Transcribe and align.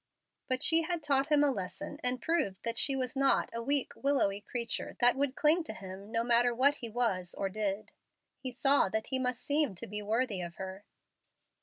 But 0.47 0.63
she 0.63 0.81
had 0.81 1.03
taught 1.03 1.27
him 1.27 1.43
a 1.43 1.51
lesson, 1.51 1.99
and 2.03 2.19
proved 2.19 2.63
that 2.63 2.79
she 2.79 2.95
was 2.95 3.15
not 3.15 3.51
a 3.53 3.61
weak, 3.61 3.91
willowy 3.95 4.41
creature 4.41 4.97
that 4.99 5.15
would 5.15 5.35
cling 5.35 5.63
to 5.65 5.73
him 5.73 6.11
no 6.11 6.23
matter 6.23 6.55
what 6.55 6.77
he 6.77 6.89
was 6.89 7.35
or 7.35 7.49
did. 7.49 7.91
He 8.39 8.49
saw 8.51 8.89
that 8.89 9.07
he 9.13 9.19
must 9.19 9.43
seem 9.43 9.75
to 9.75 9.85
be 9.85 10.01
worthy 10.01 10.41
of 10.41 10.55
her. 10.55 10.85